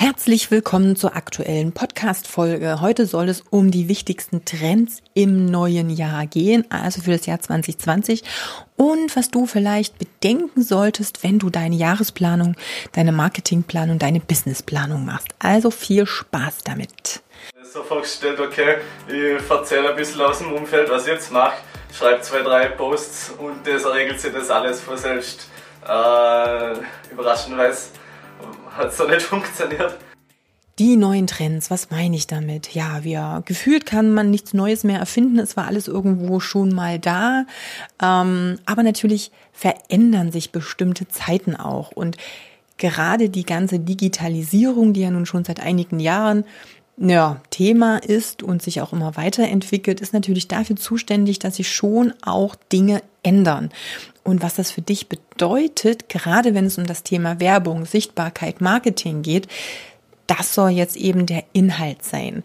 [0.00, 2.80] Herzlich willkommen zur aktuellen Podcast-Folge.
[2.80, 7.40] Heute soll es um die wichtigsten Trends im neuen Jahr gehen, also für das Jahr
[7.40, 8.22] 2020
[8.76, 12.54] und was du vielleicht bedenken solltest, wenn du deine Jahresplanung,
[12.92, 15.34] deine Marketingplanung, deine Businessplanung machst.
[15.40, 17.20] Also viel Spaß damit.
[17.64, 18.76] So vorgestellt, okay,
[19.08, 21.56] ich erzähle ein bisschen aus dem Umfeld, was ich jetzt mache,
[21.92, 25.48] schreibe zwei, drei Posts und das regelt sich das alles von selbst.
[25.84, 26.74] Äh,
[27.10, 27.97] überraschenderweise
[28.76, 29.96] hat so nicht funktioniert.
[30.78, 32.72] Die neuen Trends, was meine ich damit?
[32.72, 35.40] Ja, wir gefühlt kann man nichts Neues mehr erfinden.
[35.40, 37.46] Es war alles irgendwo schon mal da.
[38.00, 41.90] Ähm, aber natürlich verändern sich bestimmte Zeiten auch.
[41.90, 42.16] Und
[42.76, 46.44] gerade die ganze Digitalisierung, die ja nun schon seit einigen Jahren
[47.00, 52.12] ja, Thema ist und sich auch immer weiterentwickelt, ist natürlich dafür zuständig, dass sich schon
[52.22, 53.70] auch Dinge ändern.
[54.24, 59.22] Und was das für dich bedeutet, gerade wenn es um das Thema Werbung, Sichtbarkeit, Marketing
[59.22, 59.46] geht,
[60.26, 62.42] das soll jetzt eben der Inhalt sein.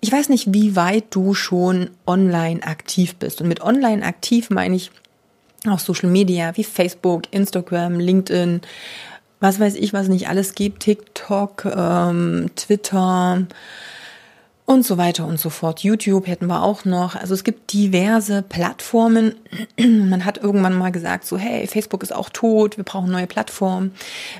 [0.00, 3.40] Ich weiß nicht, wie weit du schon online aktiv bist.
[3.40, 4.90] Und mit online aktiv meine ich
[5.66, 8.60] auch Social Media wie Facebook, Instagram, LinkedIn,
[9.40, 13.46] was weiß ich, was nicht alles gibt, TikTok, ähm, Twitter
[14.68, 15.80] und so weiter und so fort.
[15.80, 17.16] YouTube hätten wir auch noch.
[17.16, 19.34] Also es gibt diverse Plattformen.
[19.78, 23.92] Man hat irgendwann mal gesagt, so hey, Facebook ist auch tot, wir brauchen neue Plattformen.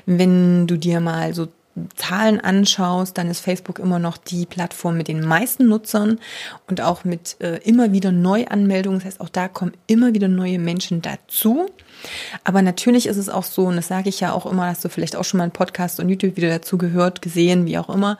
[0.05, 1.47] Wenn du dir mal so
[1.95, 6.19] Zahlen anschaust, dann ist Facebook immer noch die Plattform mit den meisten Nutzern
[6.67, 8.99] und auch mit äh, immer wieder Neuanmeldungen.
[8.99, 11.67] Das heißt, auch da kommen immer wieder neue Menschen dazu.
[12.43, 14.89] Aber natürlich ist es auch so, und das sage ich ja auch immer, hast du
[14.89, 18.17] vielleicht auch schon mal einen Podcast und YouTube wieder dazu gehört, gesehen, wie auch immer,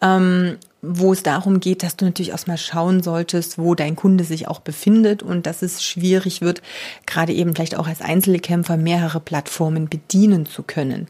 [0.00, 4.24] ähm, wo es darum geht, dass du natürlich auch mal schauen solltest, wo dein Kunde
[4.24, 6.60] sich auch befindet und dass es schwierig wird,
[7.06, 11.06] gerade eben vielleicht auch als Einzelkämpfer mehrere Plattformen bedienen zu können.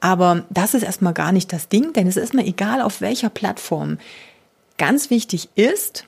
[0.00, 3.30] Aber das ist erstmal gar nicht das Ding, denn es ist mir egal, auf welcher
[3.30, 3.98] Plattform.
[4.78, 6.06] Ganz wichtig ist,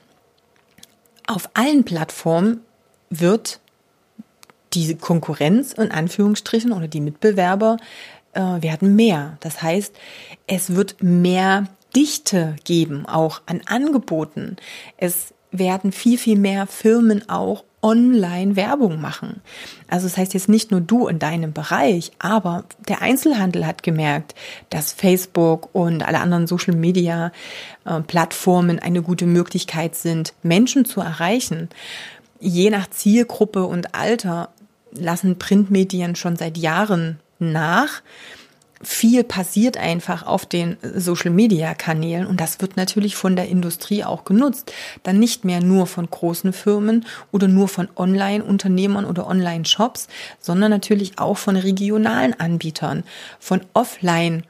[1.28, 2.61] auf allen Plattformen
[3.09, 3.61] wird
[4.75, 7.77] die Konkurrenz in Anführungsstrichen oder die Mitbewerber
[8.33, 9.38] äh, werden mehr.
[9.41, 9.94] Das heißt,
[10.49, 14.57] es wird mehr Dichte geben, auch an Angeboten.
[14.99, 19.41] Es werden viel, viel mehr Firmen auch online Werbung machen.
[19.89, 24.35] Also das heißt jetzt nicht nur du in deinem Bereich, aber der Einzelhandel hat gemerkt,
[24.71, 27.33] dass Facebook und alle anderen Social Media
[27.85, 31.69] äh, Plattformen eine gute Möglichkeit sind, Menschen zu erreichen.
[32.41, 34.51] Je nach Zielgruppe und Alter
[34.93, 38.03] lassen Printmedien schon seit Jahren nach
[38.82, 44.72] viel passiert einfach auf den Social-Media-Kanälen und das wird natürlich von der Industrie auch genutzt.
[45.03, 50.09] Dann nicht mehr nur von großen Firmen oder nur von Online-Unternehmern oder Online-Shops,
[50.41, 53.04] sondern natürlich auch von regionalen Anbietern,
[53.38, 54.44] von Offline-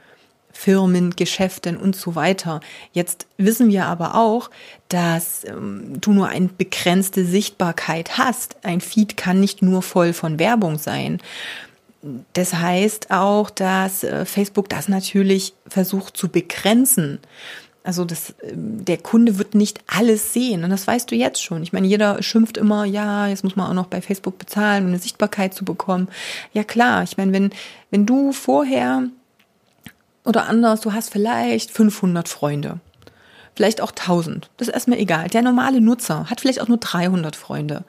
[0.56, 2.60] Firmen, Geschäften und so weiter.
[2.92, 4.50] Jetzt wissen wir aber auch,
[4.88, 8.56] dass ähm, du nur eine begrenzte Sichtbarkeit hast.
[8.64, 11.20] Ein Feed kann nicht nur voll von Werbung sein.
[12.32, 17.18] Das heißt auch, dass äh, Facebook das natürlich versucht zu begrenzen.
[17.82, 21.62] Also das, ähm, der Kunde wird nicht alles sehen und das weißt du jetzt schon.
[21.62, 24.88] Ich meine, jeder schimpft immer, ja, jetzt muss man auch noch bei Facebook bezahlen, um
[24.90, 26.08] eine Sichtbarkeit zu bekommen.
[26.52, 27.50] Ja klar, ich meine, wenn,
[27.90, 29.04] wenn du vorher
[30.24, 32.80] oder anders, du hast vielleicht 500 Freunde
[33.56, 34.50] vielleicht auch 1000.
[34.58, 35.28] Das ist erstmal egal.
[35.28, 37.84] Der normale Nutzer hat vielleicht auch nur 300 Freunde.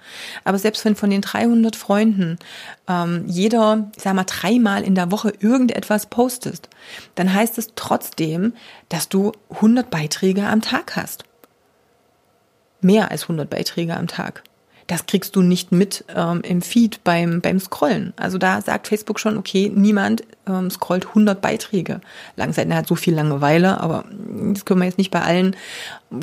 [0.45, 2.39] Aber selbst wenn von den 300 Freunden
[2.87, 6.69] ähm, jeder, ich sag mal, dreimal in der Woche irgendetwas postest,
[7.15, 8.53] dann heißt es trotzdem,
[8.89, 11.25] dass du 100 Beiträge am Tag hast.
[12.79, 14.43] Mehr als 100 Beiträge am Tag
[14.87, 18.13] das kriegst du nicht mit ähm, im Feed beim, beim Scrollen.
[18.15, 21.99] Also da sagt Facebook schon, okay, niemand ähm, scrollt 100 Beiträge.
[22.37, 24.05] Langzeit, er hat so viel Langeweile, aber
[24.53, 25.55] das können wir jetzt nicht bei allen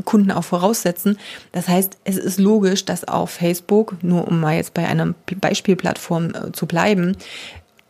[0.04, 1.18] Kunden auch voraussetzen.
[1.52, 6.30] Das heißt, es ist logisch, dass auch Facebook, nur um mal jetzt bei einer Beispielplattform
[6.30, 7.16] äh, zu bleiben,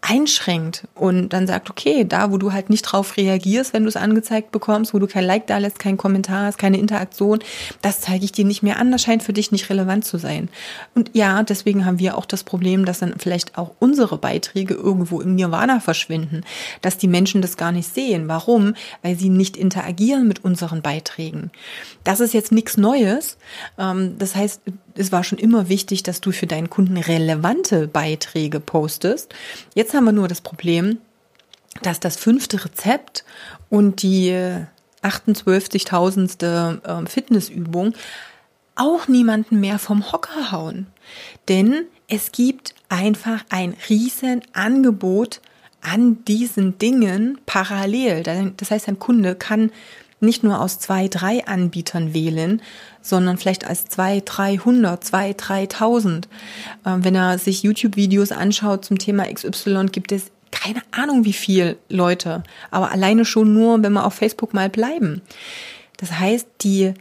[0.07, 3.97] einschränkt und dann sagt, okay, da, wo du halt nicht drauf reagierst, wenn du es
[3.97, 7.39] angezeigt bekommst, wo du kein Like da lässt, kein Kommentar hast, keine Interaktion,
[7.81, 10.51] das zeige ich dir nicht mehr an, das scheint für dich nicht relevant zu sein.
[10.95, 15.23] Und ja, deswegen haben wir auch das Problem, dass dann vielleicht auch unsere Beiträge irgendwo
[15.23, 16.43] im Nirvana verschwinden,
[16.83, 18.29] dass die Menschen das gar nicht sehen.
[18.29, 18.75] Warum?
[19.01, 21.51] Weil sie nicht interagieren mit unseren Beiträgen.
[22.05, 23.39] Das ist jetzt nichts Neues.
[23.79, 24.61] Ähm, das heißt,
[24.95, 29.35] es war schon immer wichtig, dass du für deinen Kunden relevante Beiträge postest.
[29.75, 30.99] Jetzt haben wir nur das Problem,
[31.83, 33.25] dass das fünfte Rezept
[33.71, 34.33] und die
[35.03, 36.81] 28.000.
[36.87, 37.95] Ähm, Fitnessübung
[38.77, 40.87] auch niemanden mehr vom Hocker hauen.
[41.49, 45.41] Denn es gibt einfach ein riesen Angebot
[45.81, 48.23] an diesen Dingen parallel.
[48.57, 49.71] Das heißt, ein Kunde kann
[50.21, 52.63] nicht nur aus zwei, drei Anbietern wählen,
[53.03, 56.29] sondern vielleicht als zwei, dreihundert, zwei, dreitausend.
[56.87, 61.77] Ähm, wenn er sich YouTube-Videos anschaut zum Thema XY, gibt es keine Ahnung wie viel
[61.89, 65.21] Leute, aber alleine schon nur, wenn wir auf Facebook mal bleiben.
[65.97, 66.95] Das heißt, die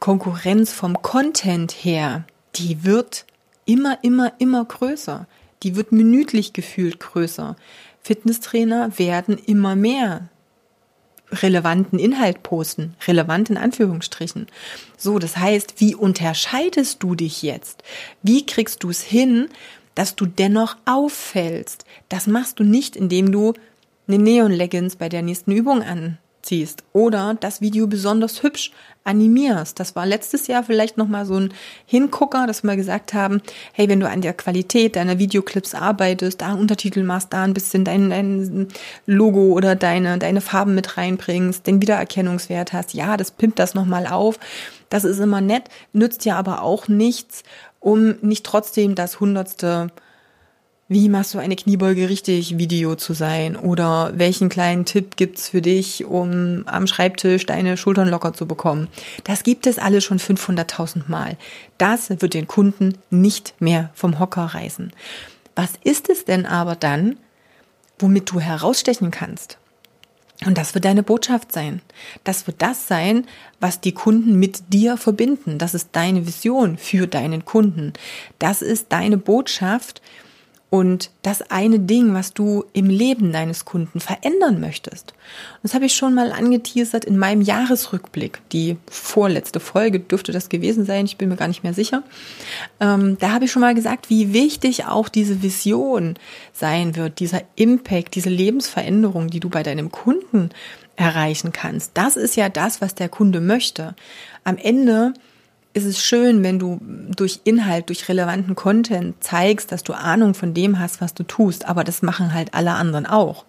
[0.00, 2.24] Konkurrenz vom Content her,
[2.56, 3.26] die wird
[3.66, 5.26] immer, immer, immer größer.
[5.62, 7.56] Die wird minütlich gefühlt größer.
[8.02, 10.28] Fitnesstrainer werden immer mehr
[11.42, 12.94] relevanten Inhalt posten.
[13.06, 14.46] Relevant in Anführungsstrichen.
[14.96, 17.82] So, das heißt, wie unterscheidest du dich jetzt?
[18.22, 19.48] Wie kriegst du es hin,
[19.94, 21.84] dass du dennoch auffällst?
[22.08, 23.54] Das machst du nicht, indem du
[24.06, 25.82] eine Neon-Leggings bei der nächsten Übung
[26.44, 28.70] anziehst oder das Video besonders hübsch
[29.04, 29.78] animierst.
[29.80, 31.52] Das war letztes Jahr vielleicht nochmal so ein
[31.86, 33.42] Hingucker, dass wir gesagt haben,
[33.72, 37.54] hey, wenn du an der Qualität deiner Videoclips arbeitest, da einen Untertitel machst, da ein
[37.54, 38.68] bisschen dein, dein
[39.06, 44.06] Logo oder deine, deine Farben mit reinbringst, den Wiedererkennungswert hast, ja, das pimpt das nochmal
[44.06, 44.38] auf.
[44.88, 47.42] Das ist immer nett, nützt ja aber auch nichts,
[47.80, 49.88] um nicht trotzdem das hundertste
[50.88, 53.56] wie machst du eine Kniebeuge richtig Video zu sein?
[53.56, 58.88] Oder welchen kleinen Tipp gibt's für dich, um am Schreibtisch deine Schultern locker zu bekommen?
[59.24, 61.38] Das gibt es alle schon 500.000 Mal.
[61.78, 64.92] Das wird den Kunden nicht mehr vom Hocker reißen.
[65.56, 67.16] Was ist es denn aber dann,
[67.98, 69.56] womit du herausstechen kannst?
[70.44, 71.80] Und das wird deine Botschaft sein.
[72.24, 73.26] Das wird das sein,
[73.60, 75.58] was die Kunden mit dir verbinden.
[75.58, 77.94] Das ist deine Vision für deinen Kunden.
[78.38, 80.02] Das ist deine Botschaft,
[80.74, 85.14] und das eine Ding, was du im Leben deines Kunden verändern möchtest.
[85.62, 88.40] das habe ich schon mal angeteasert in meinem Jahresrückblick.
[88.50, 92.02] Die vorletzte Folge dürfte das gewesen sein, ich bin mir gar nicht mehr sicher.
[92.80, 96.16] Ähm, da habe ich schon mal gesagt, wie wichtig auch diese Vision
[96.52, 100.50] sein wird, dieser Impact, diese Lebensveränderung, die du bei deinem Kunden
[100.96, 101.92] erreichen kannst.
[101.94, 103.94] Das ist ja das, was der Kunde möchte.
[104.42, 105.14] Am Ende
[105.74, 106.80] ist es schön, wenn du
[107.14, 111.66] durch Inhalt, durch relevanten Content zeigst, dass du Ahnung von dem hast, was du tust.
[111.66, 113.44] Aber das machen halt alle anderen auch.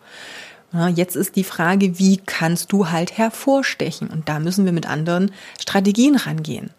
[0.94, 4.10] Jetzt ist die Frage, wie kannst du halt hervorstechen?
[4.10, 6.72] Und da müssen wir mit anderen Strategien rangehen.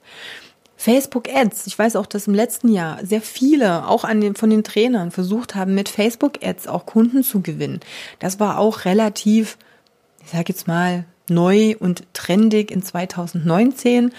[0.76, 1.66] Facebook Ads.
[1.66, 5.10] Ich weiß auch, dass im letzten Jahr sehr viele, auch an den, von den Trainern,
[5.10, 7.80] versucht haben, mit Facebook Ads auch Kunden zu gewinnen.
[8.18, 9.56] Das war auch relativ,
[10.22, 14.12] ich sage jetzt mal, neu und trendig in 2019.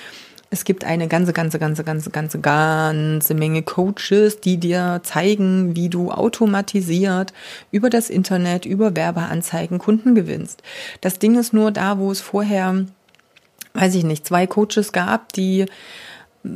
[0.49, 5.89] Es gibt eine ganze, ganze, ganze, ganze, ganze, ganze Menge Coaches, die dir zeigen, wie
[5.89, 7.33] du automatisiert
[7.71, 10.63] über das Internet, über Werbeanzeigen Kunden gewinnst.
[11.01, 12.85] Das Ding ist nur da, wo es vorher,
[13.73, 15.65] weiß ich nicht, zwei Coaches gab, die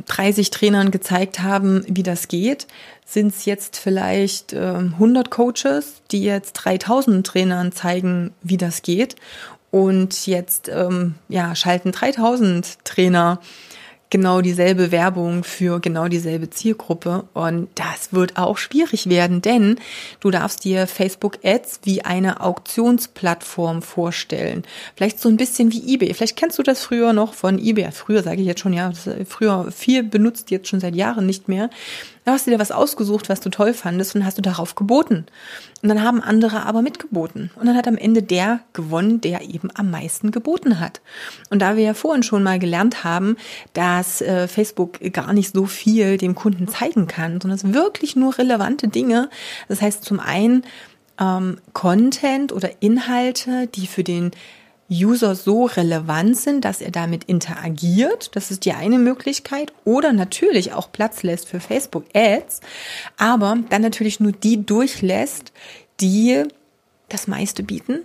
[0.08, 2.68] 30 Trainern gezeigt haben, wie das geht,
[3.06, 9.16] sind es jetzt vielleicht äh, 100 Coaches, die jetzt 3000 Trainern zeigen, wie das geht.
[9.72, 13.40] Und jetzt ähm, ja, schalten 3000 Trainer
[14.12, 17.24] genau dieselbe Werbung für genau dieselbe Zielgruppe.
[17.34, 19.80] Und das wird auch schwierig werden, denn
[20.20, 24.64] du darfst dir Facebook Ads wie eine Auktionsplattform vorstellen.
[24.96, 26.14] Vielleicht so ein bisschen wie eBay.
[26.14, 27.92] Vielleicht kennst du das früher noch von eBay.
[27.92, 28.92] Früher sage ich jetzt schon, ja,
[29.26, 31.70] früher viel benutzt, jetzt schon seit Jahren nicht mehr.
[32.24, 35.26] Da hast du dir was ausgesucht, was du toll fandest und hast du darauf geboten.
[35.82, 37.50] Und dann haben andere aber mitgeboten.
[37.56, 41.02] Und dann hat am Ende der gewonnen, der eben am meisten geboten hat.
[41.50, 43.38] Und da wir ja vorhin schon mal gelernt haben,
[43.74, 48.38] dass äh, Facebook gar nicht so viel dem Kunden zeigen kann, sondern es wirklich nur
[48.38, 49.30] relevante Dinge.
[49.68, 50.64] Das heißt zum einen
[51.20, 54.32] ähm, Content oder Inhalte, die für den
[54.92, 58.36] User so relevant sind, dass er damit interagiert.
[58.36, 59.72] Das ist die eine Möglichkeit.
[59.86, 62.60] Oder natürlich auch Platz lässt für Facebook Ads,
[63.18, 65.54] aber dann natürlich nur die durchlässt,
[66.02, 66.44] die
[67.08, 68.02] das meiste bieten,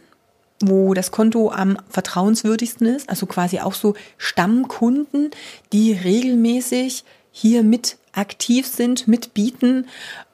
[0.63, 5.31] wo das Konto am vertrauenswürdigsten ist, also quasi auch so Stammkunden,
[5.73, 9.87] die regelmäßig hier mit aktiv sind, mitbieten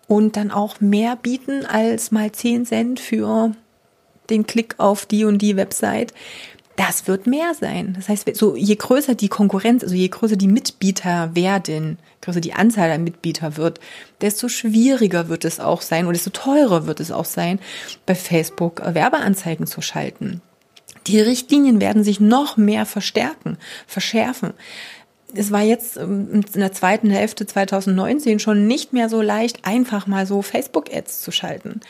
[0.07, 3.55] und dann auch mehr bieten als mal 10 Cent für
[4.33, 6.13] den Klick auf die und die Website,
[6.77, 7.95] das wird mehr sein.
[7.97, 12.55] Das heißt, so je größer die Konkurrenz, also je größer die Mitbieter werden, größer die
[12.55, 13.81] Anzahl der Mitbieter wird,
[14.21, 17.59] desto schwieriger wird es auch sein und desto teurer wird es auch sein,
[18.07, 20.41] bei Facebook Werbeanzeigen zu schalten.
[21.07, 24.53] Die Richtlinien werden sich noch mehr verstärken, verschärfen.
[25.35, 30.07] es war jetzt ähm, in der zweiten Hälfte 2019 schon nicht mehr so leicht, einfach
[30.07, 31.81] mal so Facebook-Ads zu schalten.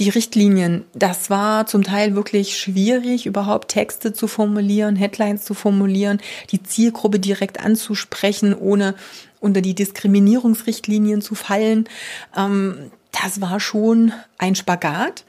[0.00, 6.20] Die Richtlinien, das war zum Teil wirklich schwierig, überhaupt Texte zu formulieren, Headlines zu formulieren,
[6.50, 8.96] die Zielgruppe direkt anzusprechen, ohne
[9.38, 11.88] unter die Diskriminierungsrichtlinien zu fallen.
[12.36, 15.24] Ähm, das war schon ein Spagat.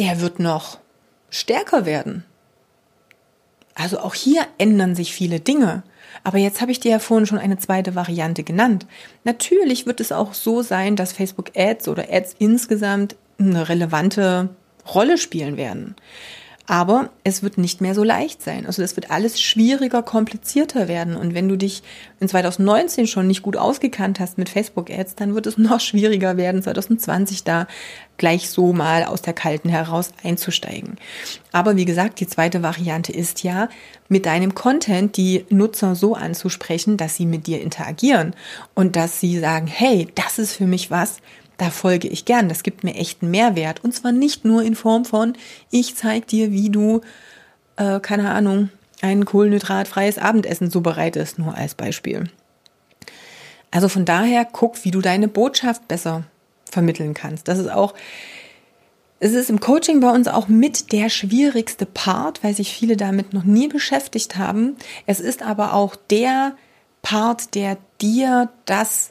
[0.00, 0.78] Der wird noch
[1.28, 2.24] stärker werden.
[3.74, 5.84] Also auch hier ändern sich viele Dinge.
[6.24, 8.86] Aber jetzt habe ich dir ja vorhin schon eine zweite Variante genannt.
[9.24, 14.50] Natürlich wird es auch so sein, dass Facebook Ads oder Ads insgesamt eine relevante
[14.94, 15.96] Rolle spielen werden.
[16.70, 18.64] Aber es wird nicht mehr so leicht sein.
[18.64, 21.16] Also es wird alles schwieriger, komplizierter werden.
[21.16, 21.82] Und wenn du dich
[22.20, 26.62] in 2019 schon nicht gut ausgekannt hast mit Facebook-Ads, dann wird es noch schwieriger werden,
[26.62, 27.66] 2020 da
[28.18, 30.96] gleich so mal aus der Kalten heraus einzusteigen.
[31.50, 33.68] Aber wie gesagt, die zweite Variante ist ja,
[34.08, 38.36] mit deinem Content die Nutzer so anzusprechen, dass sie mit dir interagieren
[38.76, 41.16] und dass sie sagen, hey, das ist für mich was,
[41.60, 42.48] da folge ich gern.
[42.48, 43.84] Das gibt mir echt einen Mehrwert.
[43.84, 45.34] Und zwar nicht nur in Form von,
[45.70, 47.02] ich zeig dir, wie du,
[47.76, 48.70] äh, keine Ahnung,
[49.02, 52.24] ein kohlenhydratfreies Abendessen zubereitest, nur als Beispiel.
[53.70, 56.24] Also von daher guck, wie du deine Botschaft besser
[56.64, 57.46] vermitteln kannst.
[57.46, 57.94] Das ist auch,
[59.18, 63.34] es ist im Coaching bei uns auch mit der schwierigste Part, weil sich viele damit
[63.34, 64.76] noch nie beschäftigt haben.
[65.06, 66.56] Es ist aber auch der
[67.02, 69.10] Part, der dir das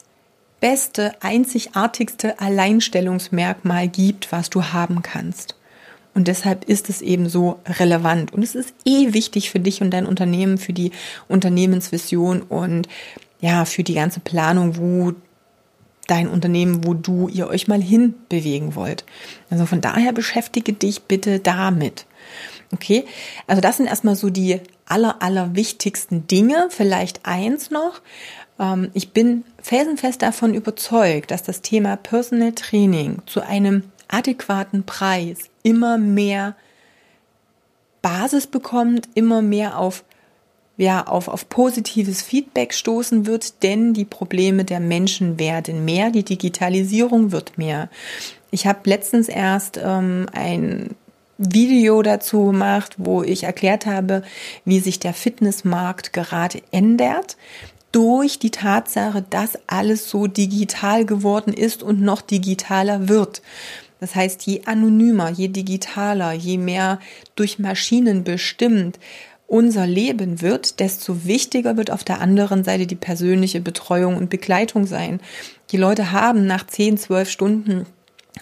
[0.60, 5.56] beste, einzigartigste Alleinstellungsmerkmal gibt, was du haben kannst.
[6.14, 8.32] Und deshalb ist es eben so relevant.
[8.32, 10.90] Und es ist eh wichtig für dich und dein Unternehmen, für die
[11.28, 12.88] Unternehmensvision und
[13.40, 15.12] ja, für die ganze Planung, wo
[16.06, 19.04] dein Unternehmen, wo du ihr euch mal hinbewegen wollt.
[19.48, 22.06] Also von daher beschäftige dich bitte damit.
[22.72, 23.04] Okay,
[23.46, 26.68] also das sind erstmal so die aller, aller wichtigsten Dinge.
[26.70, 28.00] Vielleicht eins noch.
[28.60, 35.38] Ähm, ich bin felsenfest davon überzeugt, dass das Thema Personal Training zu einem adäquaten Preis
[35.62, 36.54] immer mehr
[38.02, 40.04] Basis bekommt, immer mehr auf
[40.76, 46.22] ja, auf, auf positives Feedback stoßen wird, denn die Probleme der Menschen werden mehr, die
[46.22, 47.90] Digitalisierung wird mehr.
[48.50, 50.96] Ich habe letztens erst ähm, ein
[51.36, 54.22] Video dazu gemacht, wo ich erklärt habe,
[54.64, 57.36] wie sich der Fitnessmarkt gerade ändert
[57.92, 63.42] durch die Tatsache, dass alles so digital geworden ist und noch digitaler wird.
[64.00, 67.00] Das heißt, je anonymer, je digitaler, je mehr
[67.36, 68.98] durch Maschinen bestimmt
[69.46, 74.86] unser Leben wird, desto wichtiger wird auf der anderen Seite die persönliche Betreuung und Begleitung
[74.86, 75.20] sein.
[75.72, 77.86] Die Leute haben nach 10, 12 Stunden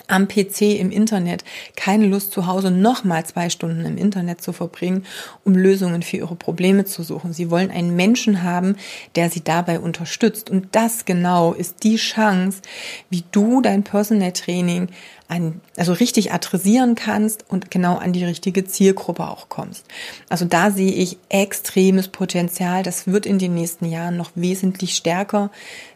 [0.06, 1.44] am PC im Internet
[1.76, 5.04] keine Lust zu Hause nochmal zwei Stunden im Internet zu verbringen,
[5.44, 7.32] um Lösungen für ihre Probleme zu suchen.
[7.32, 8.76] Sie wollen einen Menschen haben,
[9.16, 10.50] der sie dabei unterstützt.
[10.50, 12.62] Und das genau ist die Chance,
[13.10, 14.88] wie du dein Personal Training
[15.28, 19.86] an, also richtig adressieren kannst und genau an die richtige Zielgruppe auch kommst.
[20.30, 22.82] Also da sehe ich extremes Potenzial.
[22.82, 25.50] Das wird in den nächsten Jahren noch wesentlich stärker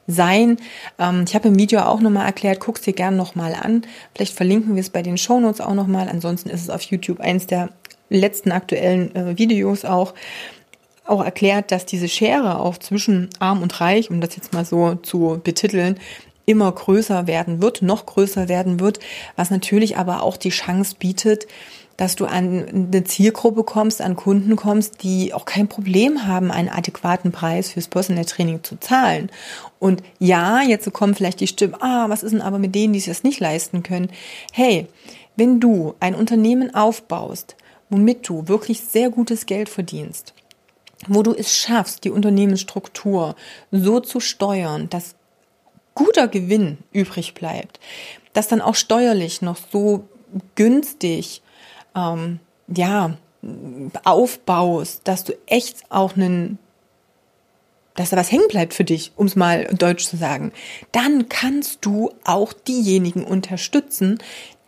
[0.06, 0.58] sein.
[0.98, 3.82] Ähm, ich habe im Video auch nochmal erklärt, guck's dir gerne nochmal an.
[4.14, 6.08] Vielleicht verlinken wir es bei den Shownotes auch nochmal.
[6.10, 7.70] Ansonsten ist es auf YouTube eins der
[8.10, 10.12] letzten aktuellen äh, Videos auch
[11.04, 14.94] auch erklärt, dass diese Schere auch zwischen arm und reich, um das jetzt mal so
[14.94, 15.98] zu betiteln,
[16.52, 19.00] immer größer werden wird, noch größer werden wird,
[19.34, 21.46] was natürlich aber auch die Chance bietet,
[21.96, 26.68] dass du an eine Zielgruppe kommst, an Kunden kommst, die auch kein Problem haben, einen
[26.68, 29.30] adäquaten Preis fürs Personal Training zu zahlen.
[29.78, 33.00] Und ja, jetzt kommen vielleicht die Stimmen, ah, was ist denn aber mit denen, die
[33.00, 34.10] das nicht leisten können?
[34.52, 34.86] Hey,
[35.36, 37.56] wenn du ein Unternehmen aufbaust,
[37.90, 40.34] womit du wirklich sehr gutes Geld verdienst,
[41.08, 43.34] wo du es schaffst, die Unternehmensstruktur
[43.70, 45.14] so zu steuern, dass
[45.94, 47.80] guter Gewinn übrig bleibt,
[48.32, 50.08] dass dann auch steuerlich noch so
[50.54, 51.42] günstig
[51.94, 52.40] ähm,
[52.74, 53.16] ja,
[54.04, 56.58] aufbaust, dass du echt auch einen,
[57.94, 60.52] dass da was hängen bleibt für dich, um es mal deutsch zu sagen,
[60.92, 64.18] dann kannst du auch diejenigen unterstützen,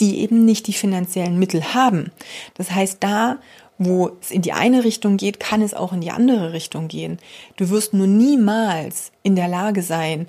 [0.01, 2.11] die eben nicht die finanziellen Mittel haben.
[2.55, 3.39] Das heißt, da,
[3.79, 7.19] wo es in die eine Richtung geht, kann es auch in die andere Richtung gehen.
[7.57, 10.29] Du wirst nur niemals in der Lage sein,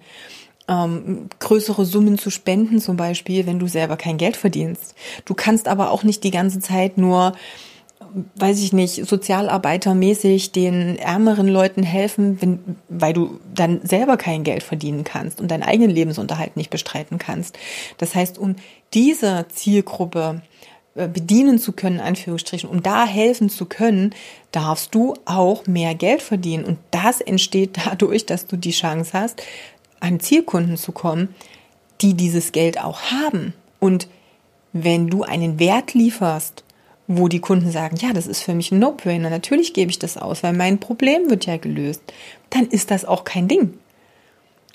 [0.68, 4.96] ähm, größere Summen zu spenden, zum Beispiel, wenn du selber kein Geld verdienst.
[5.26, 7.34] Du kannst aber auch nicht die ganze Zeit nur
[8.36, 14.64] weiß ich nicht, sozialarbeitermäßig den ärmeren Leuten helfen, wenn, weil du dann selber kein Geld
[14.64, 17.58] verdienen kannst und deinen eigenen Lebensunterhalt nicht bestreiten kannst.
[17.98, 18.56] Das heißt, um
[18.94, 20.42] dieser Zielgruppe
[20.96, 24.16] äh, bedienen zu können, Anführungsstrichen, um da helfen zu können,
[24.52, 26.64] darfst du auch mehr Geld verdienen.
[26.64, 29.42] Und das entsteht dadurch, dass du die Chance hast,
[30.00, 31.34] an Zielkunden zu kommen,
[32.02, 33.54] die dieses Geld auch haben.
[33.80, 34.08] Und
[34.74, 36.64] wenn du einen Wert lieferst,
[37.08, 40.18] wo die Kunden sagen, ja, das ist für mich ein No-Brainer, natürlich gebe ich das
[40.18, 42.02] aus, weil mein Problem wird ja gelöst,
[42.50, 43.76] dann ist das auch kein Ding.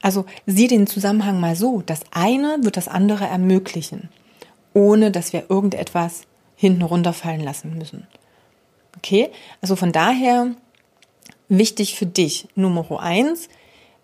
[0.00, 4.09] Also sieh den Zusammenhang mal so, das eine wird das andere ermöglichen,
[4.73, 6.23] ohne dass wir irgendetwas
[6.57, 8.07] hinten runterfallen lassen müssen.
[8.97, 9.31] Okay?
[9.61, 10.55] Also von daher
[11.49, 13.49] wichtig für dich, Nummer eins,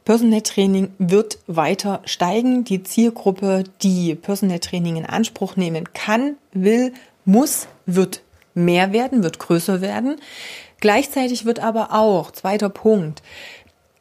[0.07, 2.63] Personal Training wird weiter steigen.
[2.63, 6.95] Die Zielgruppe, die Personal Training in Anspruch nehmen kann, will,
[7.25, 8.23] muss, wird
[8.55, 10.17] mehr werden, wird größer werden.
[10.79, 13.21] Gleichzeitig wird aber auch, zweiter Punkt,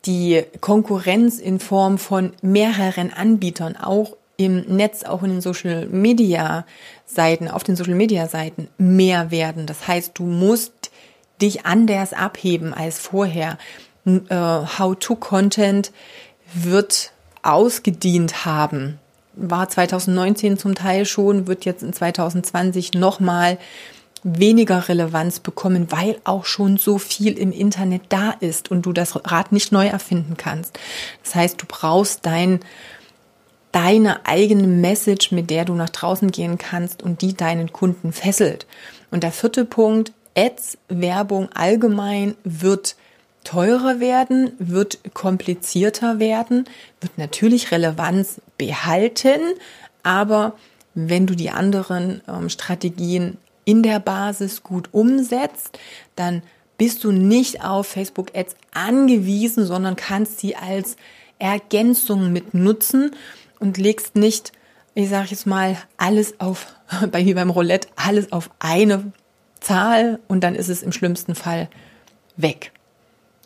[0.05, 6.67] die Konkurrenz in Form von mehreren Anbietern auch im Netz, auch in den Social Media
[7.07, 9.65] Seiten, auf den Social Media Seiten mehr werden.
[9.65, 10.91] Das heißt, du musst
[11.41, 13.57] dich anders abheben als vorher.
[14.05, 15.91] Äh, How-to-Content
[16.53, 19.00] wird ausgedient haben.
[19.33, 23.57] War 2019 zum Teil schon, wird jetzt in 2020 nochmal
[24.24, 29.15] weniger Relevanz bekommen, weil auch schon so viel im Internet da ist und du das
[29.31, 30.79] Rad nicht neu erfinden kannst.
[31.24, 32.59] Das heißt, du brauchst dein,
[33.71, 38.65] deine eigene Message, mit der du nach draußen gehen kannst und die deinen Kunden fesselt.
[39.12, 42.95] Und der vierte Punkt, Ads, Werbung allgemein wird
[43.45, 46.65] teurer werden, wird komplizierter werden,
[46.99, 49.39] wird natürlich Relevanz behalten,
[50.03, 50.53] aber
[50.93, 55.79] wenn du die anderen ähm, Strategien in der Basis gut umsetzt,
[56.15, 56.43] dann
[56.77, 60.97] bist du nicht auf Facebook Ads angewiesen, sondern kannst sie als
[61.39, 63.11] Ergänzung mit nutzen
[63.59, 64.51] und legst nicht,
[64.93, 66.75] ich sage jetzt mal, alles auf,
[67.11, 69.11] bei wie beim Roulette, alles auf eine
[69.59, 71.69] Zahl und dann ist es im schlimmsten Fall
[72.37, 72.71] weg.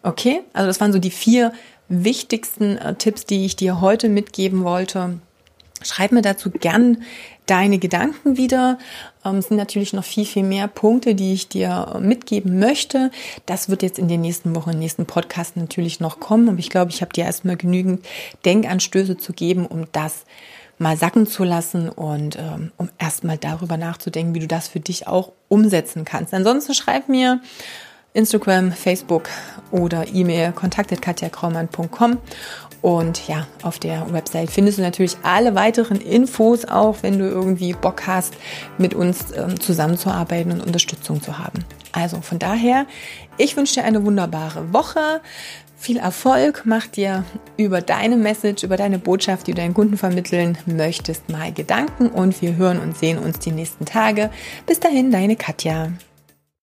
[0.03, 0.41] Okay?
[0.53, 1.53] Also das waren so die vier
[1.89, 5.19] wichtigsten äh, Tipps, die ich dir heute mitgeben wollte.
[5.81, 7.03] Schreib mir dazu gern
[7.45, 8.77] deine Gedanken wieder.
[9.25, 13.11] Ähm, es sind natürlich noch viel, viel mehr Punkte, die ich dir äh, mitgeben möchte.
[13.45, 16.49] Das wird jetzt in den nächsten Wochen, im nächsten Podcast natürlich noch kommen.
[16.49, 18.05] Aber ich glaube, ich habe dir erstmal genügend
[18.45, 20.25] Denkanstöße zu geben, um das
[20.77, 25.07] mal sacken zu lassen und ähm, um erstmal darüber nachzudenken, wie du das für dich
[25.07, 26.33] auch umsetzen kannst.
[26.33, 27.41] Ansonsten schreib mir
[28.19, 29.29] Instagram, Facebook
[29.71, 32.17] oder E-Mail kontaktet.katjakraumann.com
[32.81, 37.73] und ja, auf der Website findest du natürlich alle weiteren Infos, auch wenn du irgendwie
[37.73, 38.35] Bock hast,
[38.77, 41.65] mit uns ähm, zusammenzuarbeiten und Unterstützung zu haben.
[41.91, 42.85] Also von daher,
[43.37, 45.21] ich wünsche dir eine wunderbare Woche.
[45.77, 47.23] Viel Erfolg, mach dir
[47.57, 52.41] über deine Message, über deine Botschaft, die du deinen Kunden vermitteln möchtest, mal Gedanken und
[52.41, 54.29] wir hören und sehen uns die nächsten Tage.
[54.65, 55.89] Bis dahin, deine Katja.